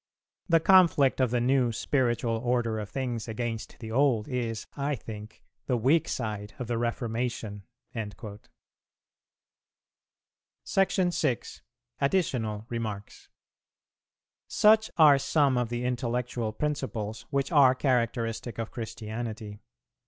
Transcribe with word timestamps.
The 0.49 0.59
conflict 0.59 1.19
of 1.21 1.29
the 1.29 1.39
new 1.39 1.71
spiritual 1.71 2.37
order 2.39 2.79
of 2.79 2.89
things 2.89 3.27
against 3.27 3.77
the 3.77 3.91
old, 3.91 4.27
is, 4.27 4.65
I 4.75 4.95
think, 4.95 5.43
the 5.67 5.77
weak 5.77 6.09
side 6.09 6.55
of 6.57 6.65
the 6.65 6.79
Reformation."[352:1]§ 6.79 8.39
6. 11.13 11.61
Additional 11.99 12.65
Remarks. 12.69 13.29
Such 14.47 14.89
are 14.97 15.19
some 15.19 15.55
of 15.55 15.69
the 15.69 15.85
intellectual 15.85 16.51
principles 16.51 17.27
which 17.29 17.51
are 17.51 17.75
characteristic 17.75 18.57
of 18.57 18.71
Christianity. 18.71 19.59